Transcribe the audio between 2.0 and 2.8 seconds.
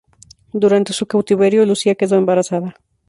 embarazada.